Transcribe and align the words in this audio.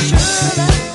Sure. 0.00 0.16
I? 0.64 0.87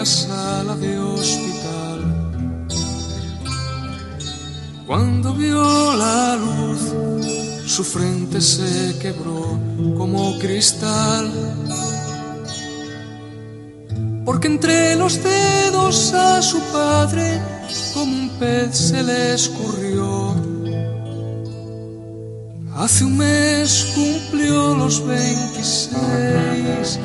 Fría 0.00 0.06
sala 0.06 0.76
de 0.76 0.98
hospital. 0.98 2.00
Cuando 4.86 5.34
vio 5.34 5.96
la 5.96 6.36
luz, 6.36 6.94
su 7.66 7.84
frente 7.84 8.40
se 8.40 8.98
quebró 8.98 9.58
como 9.96 10.38
cristal. 10.38 11.30
Porque 14.24 14.48
entre 14.48 14.96
los 14.96 15.22
dedos 15.22 16.12
a 16.14 16.40
su 16.42 16.60
padre, 16.72 17.40
como 17.92 18.16
un 18.16 18.30
pez 18.38 18.76
se 18.76 19.02
le 19.02 19.34
escurrió. 19.34 20.34
Hace 22.76 23.04
un 23.04 23.18
mes 23.18 23.86
cumplió 23.94 24.74
los 24.74 25.06
26. 25.06 26.98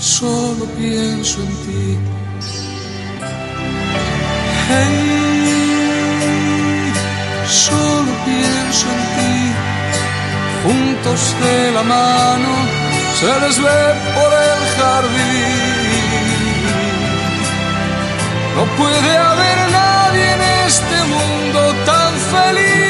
Solo 0.00 0.64
pienso 0.78 1.42
en 1.42 1.48
ti. 1.48 1.98
Hey, 4.70 6.10
solo 7.46 8.10
pienso 8.24 8.86
en 8.88 9.02
ti. 9.14 9.52
Juntos 10.64 11.20
de 11.42 11.72
la 11.72 11.82
mano 11.82 12.52
se 13.20 13.26
les 13.40 13.56
ve 13.58 13.80
por 14.14 14.32
el 14.48 14.60
jardín. 14.78 15.60
No 18.56 18.64
puede 18.78 19.12
haber 19.18 19.58
nadie 19.70 20.32
en 20.32 20.42
este 20.66 20.96
mundo 21.12 21.60
tan 21.84 22.12
feliz. 22.32 22.89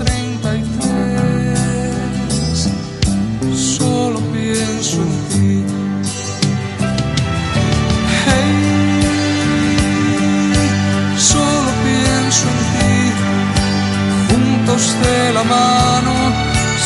mano 15.51 16.13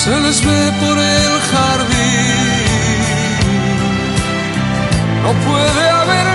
se 0.01 0.13
les 0.23 0.37
ve 0.45 0.61
por 0.81 0.97
el 0.97 1.33
jardín. 1.51 2.95
No 5.23 5.31
puede 5.47 5.83
haber 6.01 6.34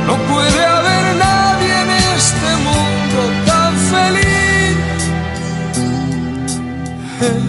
No 0.09 0.15
puede 0.31 0.61
haber 0.77 1.05
nadie 1.17 1.73
en 1.85 1.91
este 2.17 2.51
mundo 2.69 3.21
tan 3.49 3.73
feliz. 3.93 4.77
Eh, 7.27 7.43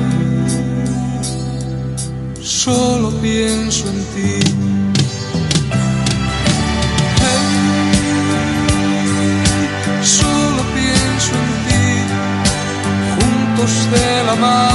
solo 2.44 3.08
pienso 3.22 3.84
en 3.94 4.00
ti. 4.14 4.34
Eh, 7.30 7.44
solo 10.20 10.62
pienso 10.78 11.32
en 11.44 11.52
ti, 11.68 11.86
juntos 13.16 13.72
de 13.94 14.08
la 14.28 14.36
mano. 14.36 14.71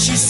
She's. 0.00 0.29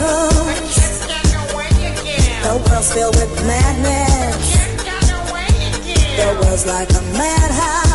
The 0.00 0.06
world's 2.70 2.90
filled 2.94 3.16
with 3.16 3.46
madness. 3.46 4.56
I 4.56 4.56
can't 4.56 4.84
get 4.84 5.10
away 5.28 5.50
again. 5.92 6.16
The 6.16 6.46
world's 6.46 6.64
like 6.66 6.88
a 6.88 7.02
madhouse. 7.12 7.89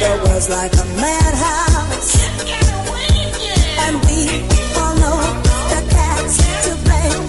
There 0.00 0.18
was 0.24 0.48
like 0.48 0.72
a 0.72 0.84
madhouse. 0.96 2.16
And 3.84 3.96
we 4.06 4.20
all 4.80 4.94
know 4.96 5.18
that 5.70 5.84
that's 5.90 6.38
to 6.66 6.72
blame. 6.84 7.19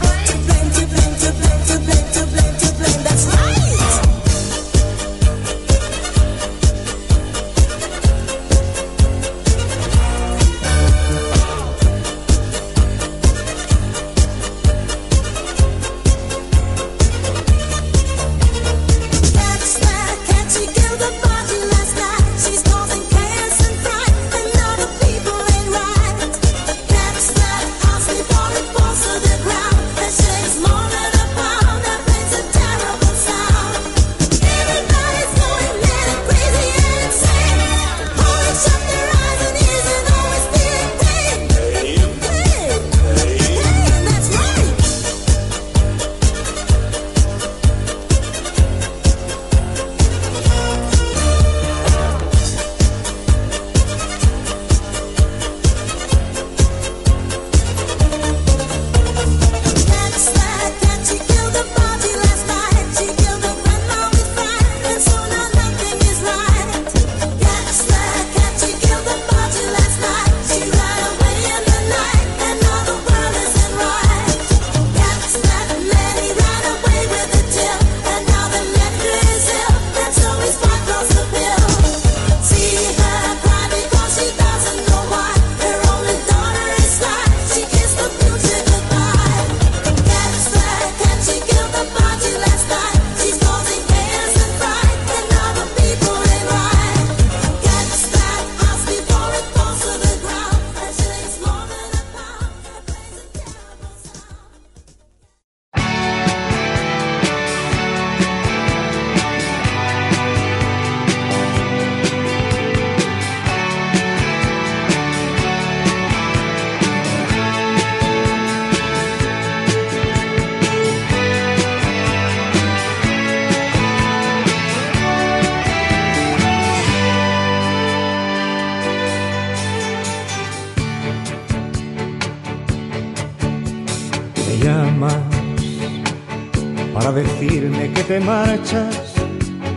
marchas, 138.21 139.13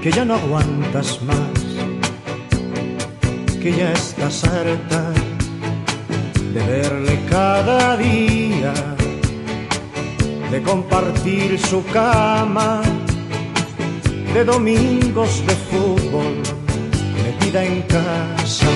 que 0.02 0.10
ya 0.10 0.24
no 0.24 0.34
aguantas 0.34 1.20
más, 1.22 1.60
que 3.60 3.72
ya 3.72 3.92
estás 3.92 4.44
harta 4.44 5.12
de 6.52 6.60
verle 6.66 7.20
cada 7.28 7.96
día, 7.96 8.72
de 10.50 10.62
compartir 10.62 11.58
su 11.58 11.84
cama, 11.86 12.82
de 14.32 14.44
domingos 14.44 15.46
de 15.46 15.54
fútbol 15.54 16.34
metida 17.24 17.64
en 17.64 17.82
casa. 17.82 18.66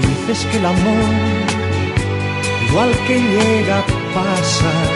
Dices 0.00 0.46
que 0.50 0.58
el 0.58 0.66
amor, 0.66 1.04
igual 2.68 2.90
que 3.06 3.20
llega, 3.20 3.84
pasa 4.14 4.95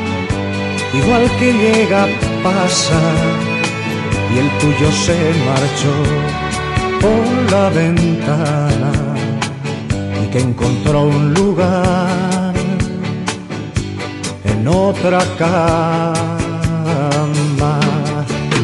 igual 0.93 1.29
que 1.39 1.53
llega 1.53 2.07
pasa 2.43 2.99
y 4.33 4.37
el 4.39 4.49
tuyo 4.59 4.91
se 4.91 5.17
marchó 5.49 5.93
por 7.01 7.51
la 7.51 7.69
ventana 7.69 8.91
y 10.23 10.27
que 10.27 10.39
encontró 10.39 11.03
un 11.03 11.33
lugar 11.33 12.53
en 14.45 14.67
otra 14.67 15.19
cama. 15.37 16.19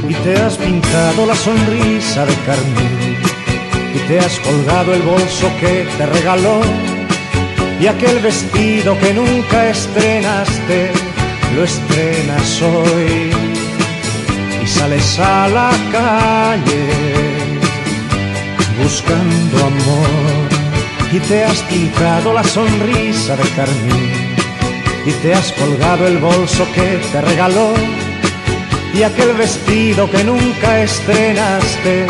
Y 0.08 0.13
te 0.13 0.38
has 0.38 0.56
pintado 0.58 1.26
la 1.26 1.36
sonrisa 1.36 2.26
de 2.26 2.36
carmín 2.46 3.18
y 3.94 4.00
te 4.08 4.20
has 4.20 4.40
colgado 4.40 4.94
el 4.94 5.02
bolso 5.02 5.52
que 5.60 5.86
te 5.98 6.06
regaló 6.06 6.62
y 7.82 7.88
aquel 7.88 8.20
vestido 8.20 8.98
que 9.00 9.13
nunca 9.13 9.68
estrenaste 9.70 11.07
lo 11.58 11.63
estrenas 11.63 12.62
hoy 12.62 13.32
y 14.63 14.67
sales 14.67 15.17
a 15.17 15.48
la 15.48 15.72
calle 15.91 16.88
buscando 18.84 19.58
amor 19.65 20.48
y 21.12 21.20
te 21.20 21.46
has 21.46 21.60
pintado 21.63 22.32
la 22.34 22.43
sonrisa 22.43 23.36
de 23.36 23.50
carmín 23.56 24.36
y 25.08 25.12
te 25.24 25.34
has 25.34 25.52
colgado 25.54 26.06
el 26.06 26.20
bolso 26.20 26.63
que 26.76 27.00
te 27.12 27.22
regaló 27.22 27.74
y 28.93 29.02
aquel 29.02 29.34
vestido 29.34 30.08
que 30.12 30.24
nunca 30.24 30.84
estrenaste 30.84 32.06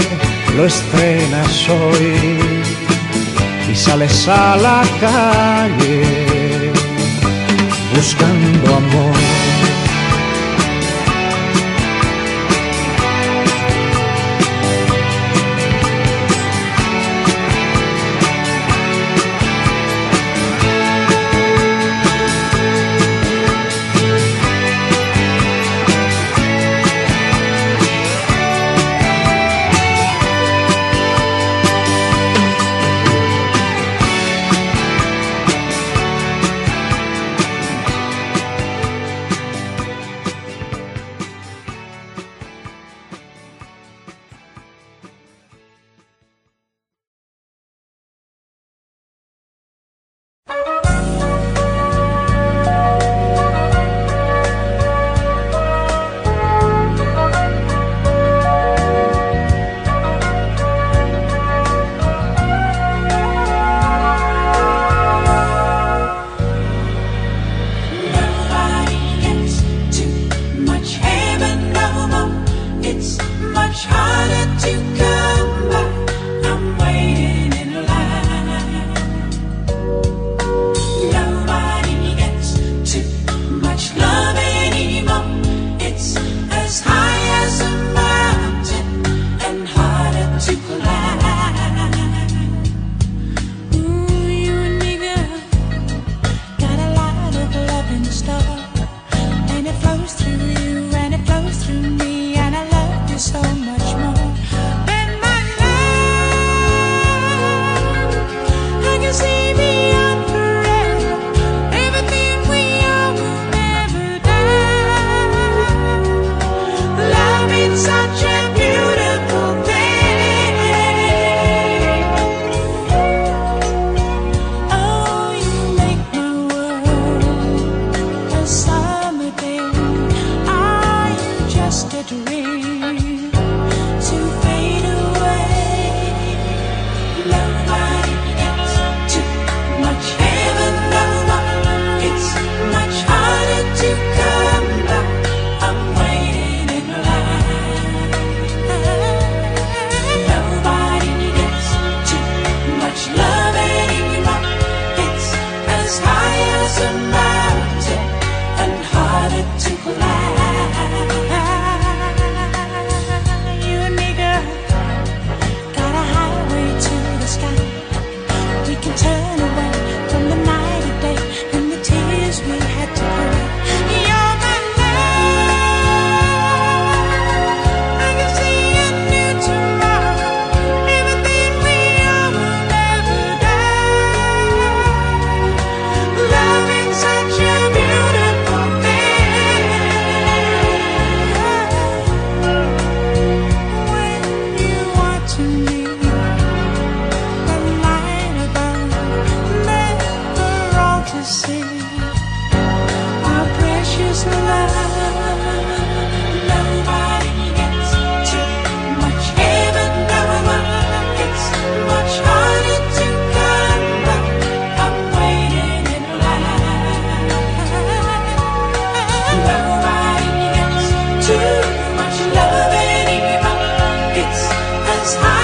lo 0.58 0.66
estrenas 0.66 1.70
hoy 1.70 2.52
y 3.72 3.76
sales 3.76 4.28
a 4.28 4.58
la 4.58 4.84
calle 5.00 6.38
buscando 7.96 8.76
amor. 8.76 9.27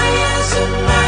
High 0.04 0.38
as 0.38 0.52
a 0.56 0.66
mountain 0.66 1.03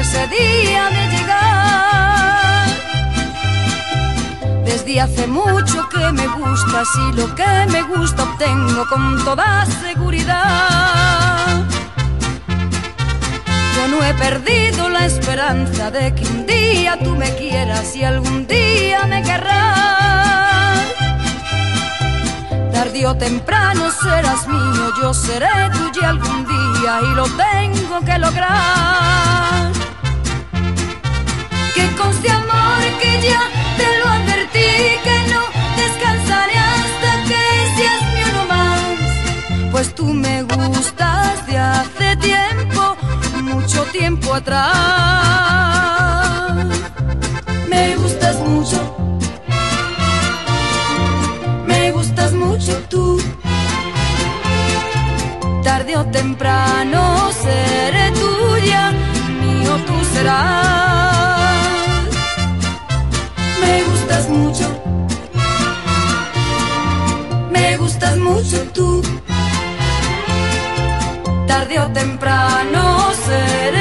ese 0.00 0.26
día 0.28 0.88
de 0.88 1.08
llegar. 1.14 2.66
Desde 4.64 5.00
hace 5.00 5.26
mucho 5.26 5.88
que 5.90 6.12
me 6.12 6.26
gustas 6.26 6.88
y 6.96 7.12
lo 7.16 7.34
que 7.34 7.66
me 7.68 7.82
gusta 7.82 8.22
obtengo 8.22 8.86
con 8.88 9.22
toda 9.24 9.66
seguridad. 9.66 11.64
Yo 13.76 13.88
no 13.88 14.02
he 14.02 14.14
perdido 14.14 14.88
la 14.88 15.04
esperanza 15.04 15.90
de 15.90 16.14
que 16.14 16.24
un 16.24 16.46
día 16.46 16.98
tú 17.04 17.14
me 17.14 17.34
quieras 17.36 17.94
y 17.94 18.02
algún 18.02 18.46
día 18.46 19.04
me 19.06 19.22
querrás. 19.22 20.80
Tarde 22.72 23.06
o 23.06 23.14
temprano 23.16 23.90
serás 23.90 24.48
mío, 24.48 24.92
yo 25.02 25.12
seré 25.12 25.68
tuya 25.74 26.08
algún 26.08 26.46
día 26.46 27.00
y 27.02 27.14
lo 27.14 27.24
tengo 27.24 28.00
que 28.00 28.18
lograr. 28.18 29.79
Que 32.00 32.06
conste 32.06 32.30
amor 32.30 32.80
que 33.02 33.20
ya 33.28 33.40
te 33.76 33.98
lo 33.98 34.06
advertí, 34.08 34.70
que 35.04 35.16
no 35.32 35.42
descansaré 35.76 36.56
hasta 36.56 37.10
que 37.28 37.42
seas 37.76 38.02
mi 38.14 38.22
uno 38.30 38.42
más. 38.46 39.70
Pues 39.70 39.94
tú 39.94 40.06
me 40.06 40.42
gustas 40.44 41.46
de 41.46 41.58
hace 41.58 42.16
tiempo, 42.16 42.96
mucho 43.42 43.84
tiempo 43.92 44.32
atrás. 44.32 44.70
Me 47.68 47.96
gustas 47.96 48.36
mucho. 48.48 48.78
Me 51.66 51.92
gustas 51.92 52.32
mucho 52.32 52.72
tú. 52.88 53.20
Tarde 55.62 55.96
o 55.98 56.04
temprano 56.06 57.30
seré 57.42 58.10
tuya, 58.12 58.92
mío 59.42 59.76
tú 59.86 59.94
serás. 60.14 60.89
Me 63.70 63.84
gustas 63.84 64.28
mucho. 64.28 64.66
Me 67.52 67.76
gustas 67.76 68.16
mucho 68.16 68.56
tú. 68.74 69.02
Tarde 71.46 71.78
o 71.78 71.86
temprano 71.92 73.12
seré 73.26 73.79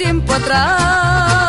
tiempo 0.00 0.32
atrás 0.32 1.39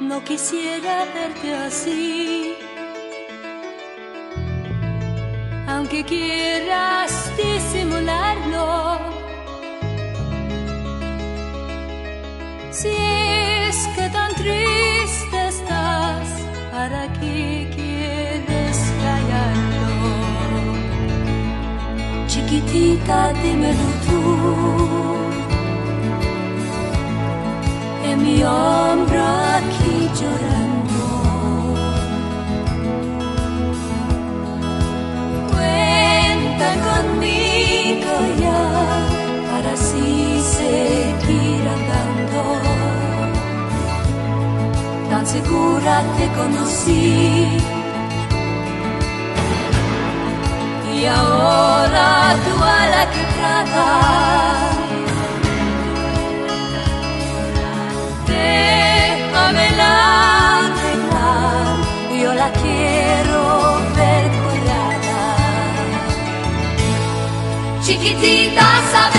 No 0.00 0.22
quisiera 0.22 1.06
verte 1.12 1.52
así, 1.54 2.54
aunque 5.66 6.04
quieras 6.04 7.32
disimularlo. 7.36 8.98
Si 12.70 12.90
es 12.90 13.88
que 13.96 14.08
tan 14.10 14.32
triste 14.36 15.48
estás, 15.48 16.28
¿para 16.70 17.12
qué 17.14 17.68
quieres 17.74 18.78
callarlo? 19.02 19.96
Chiquitita, 22.28 23.32
dímelo 23.42 23.88
tú. 24.06 24.20
En 28.04 28.22
mi 28.22 28.44
hombro 28.44 29.47
Cuental 35.52 36.78
conmigo 36.90 38.12
ya 38.40 38.62
para 39.48 39.76
sí 39.76 40.42
seguir 40.42 41.62
andando. 41.76 42.42
Tan 45.08 45.24
segura 45.24 46.02
te 46.16 46.26
conocí. 46.32 47.46
Y 50.94 51.06
ahora 51.06 52.34
tú 52.44 52.54
a 52.64 52.86
la 52.88 53.04
carreta. 53.04 53.28
Robert 63.30 64.32
Curada 64.42 65.20
Chiquitita 67.82 68.66
sabe 68.90 69.17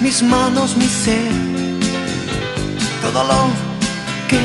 mis 0.00 0.22
manos, 0.22 0.76
mi 0.76 0.86
ser, 0.86 1.30
todo 3.02 3.22
lo 3.22 3.50
que 4.26 4.40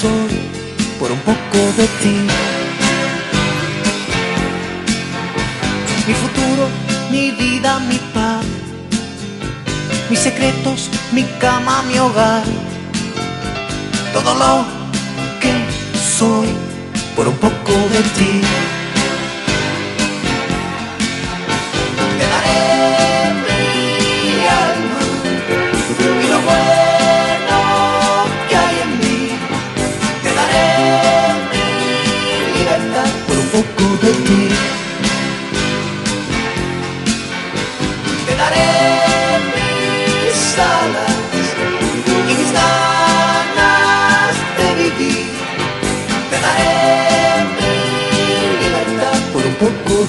soy 0.00 0.38
por 1.00 1.10
un 1.10 1.18
poco 1.20 1.58
de 1.76 1.86
ti. 2.00 2.16
Mi 6.06 6.14
futuro, 6.14 6.68
mi 7.10 7.32
vida, 7.32 7.80
mi 7.80 7.98
paz, 8.14 8.44
mis 10.08 10.20
secretos, 10.20 10.90
mi 11.10 11.24
cama, 11.40 11.82
mi 11.82 11.98
hogar, 11.98 12.44
todo 14.12 14.32
lo 14.34 14.64
que 15.40 15.54
soy 16.18 16.48
por 17.16 17.26
un 17.26 17.36
poco 17.36 17.72
de 17.92 18.02
ti. 18.16 18.75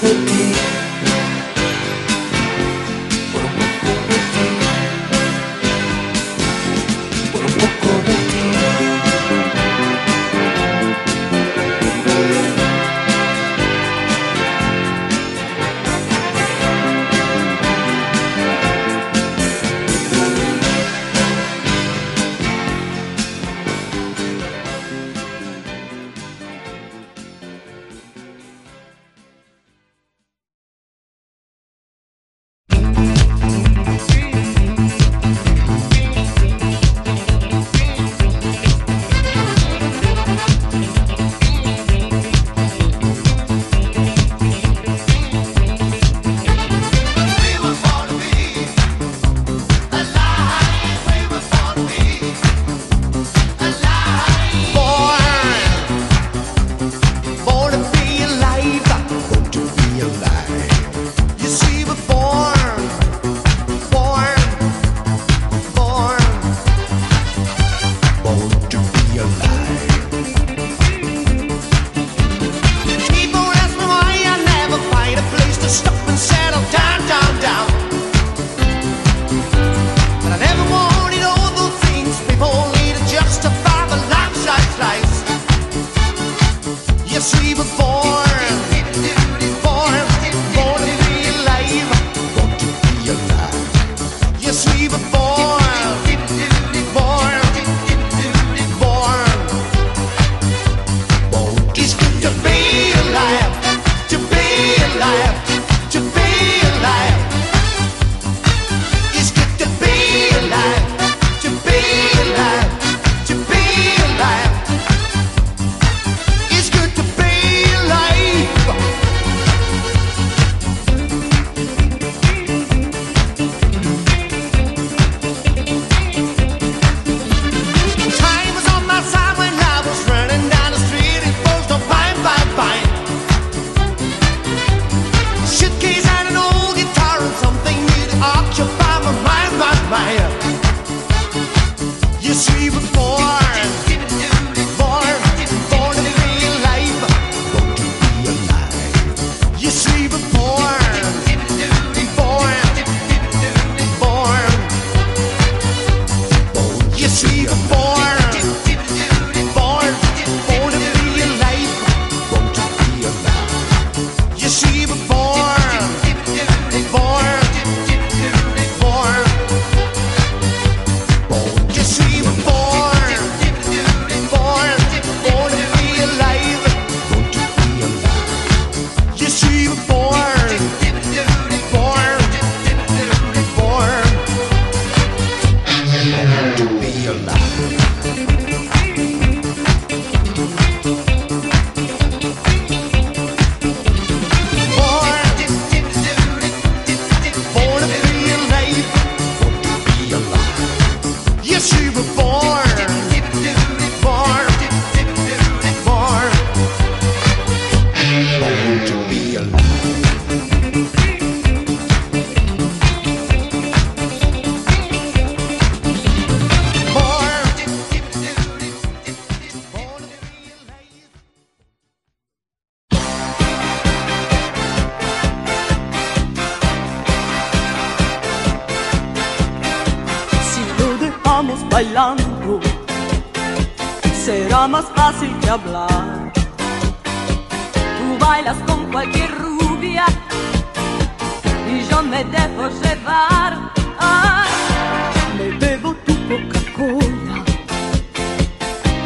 Thank 0.00 0.30
you. 0.32 0.37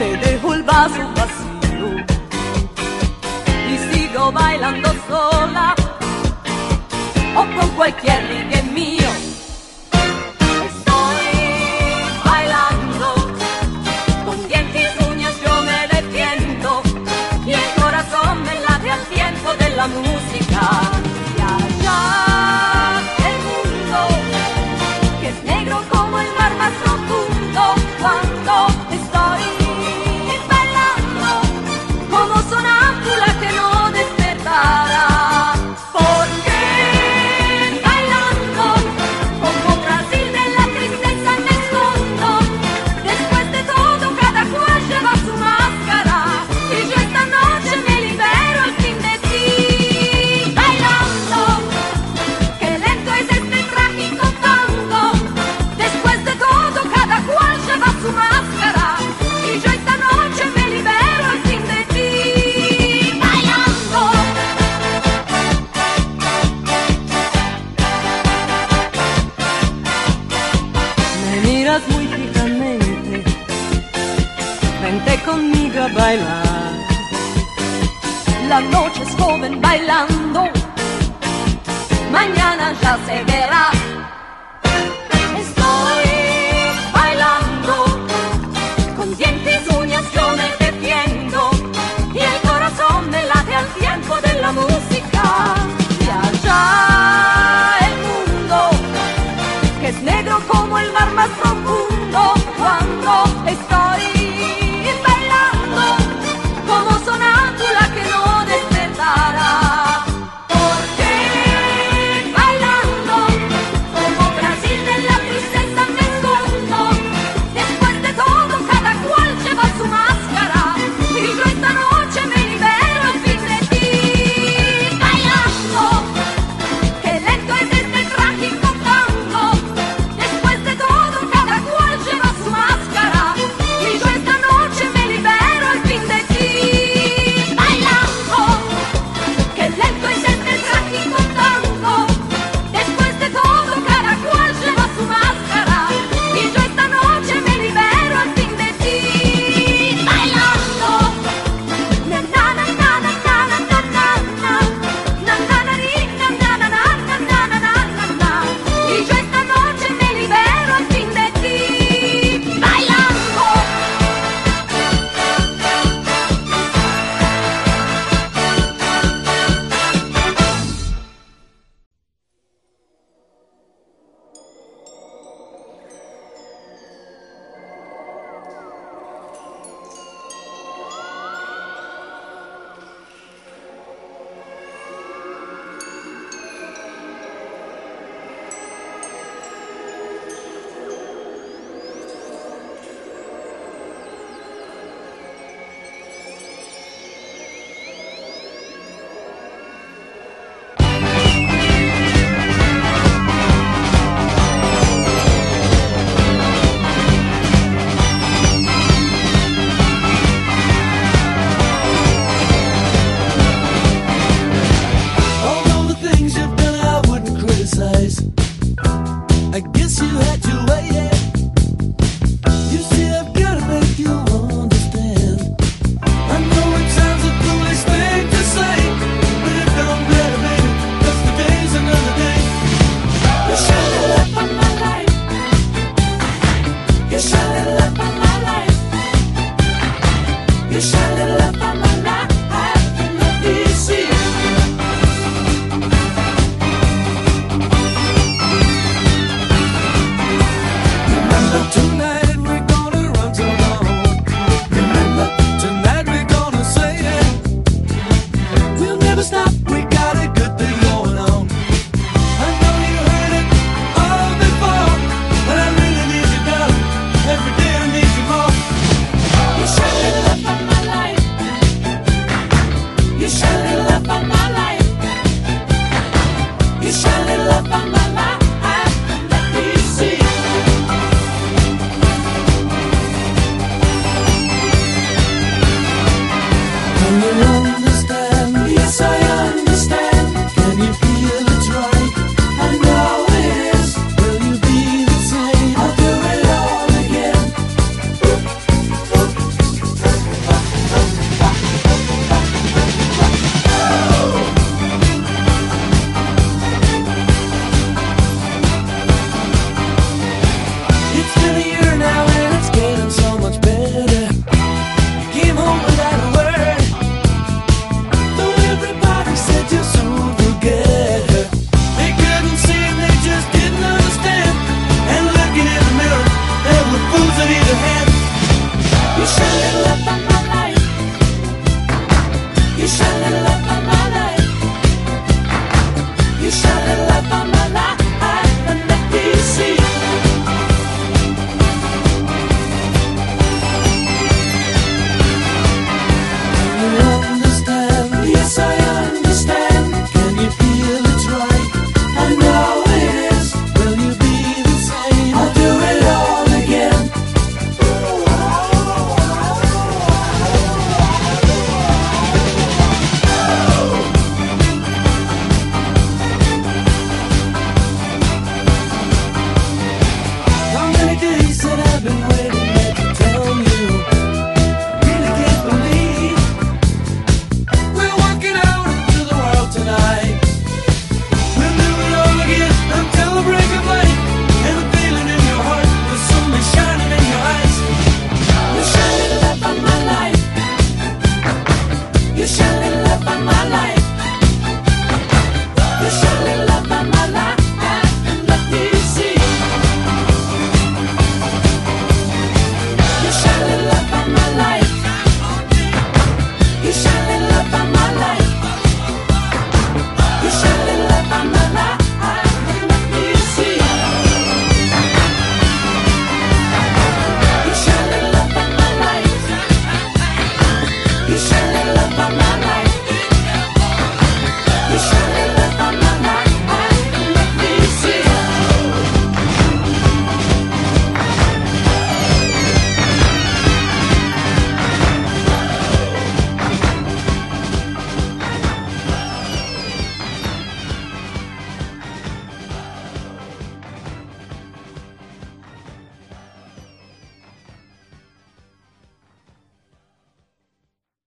te 0.02 0.16
dejo 0.16 0.54
el 0.54 0.62
vaso 0.64 1.02
vacío 1.14 1.88
y 3.72 3.94
sigo 3.94 4.32
bailando 4.32 4.88
sola 5.08 5.74
o 7.36 7.60
con 7.60 7.68
cualquier 7.76 8.22
niño. 8.24 8.51